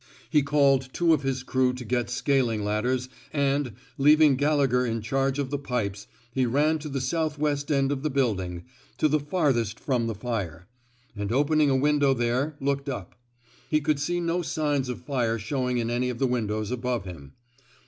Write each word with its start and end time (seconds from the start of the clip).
He 0.31 0.41
called 0.41 0.89
two 0.93 1.13
of 1.13 1.21
his 1.21 1.43
crew 1.43 1.73
to 1.73 1.85
get 1.85 2.09
scaling 2.09 2.63
ladders, 2.63 3.07
and, 3.31 3.73
leaving 3.99 4.35
Gallegher 4.35 4.83
in 4.83 4.99
charge 5.03 5.37
of 5.37 5.51
the 5.51 5.59
pipes, 5.59 6.07
he 6.33 6.47
ran 6.47 6.79
to 6.79 6.89
the 6.89 6.99
southwest 6.99 7.71
end 7.71 7.91
of 7.91 8.01
the 8.01 8.09
building— 8.09 8.63
to 8.97 9.07
be 9.07 9.19
farthest 9.19 9.79
from 9.79 10.07
the 10.07 10.15
fire— 10.15 10.67
and 11.15 11.31
opening 11.31 11.69
a 11.69 11.75
window 11.75 12.15
there, 12.15 12.55
looked 12.59 12.89
up. 12.89 13.13
He 13.69 13.79
could 13.79 13.99
see 13.99 14.19
no 14.19 14.41
signs 14.41 14.89
of 14.89 15.01
fire 15.05 15.37
showing 15.37 15.77
in 15.77 15.91
any 15.91 16.09
of 16.09 16.17
the 16.17 16.25
windows 16.25 16.71
above 16.71 17.05
him. 17.05 17.33